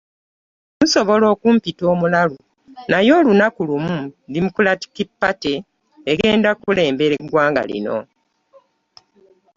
[0.79, 2.37] Musobola okumpita omulalu
[2.89, 3.97] naye olunaku lumu
[4.35, 5.55] Democratic Party
[6.11, 7.97] egenda kulembera eggwanga lino.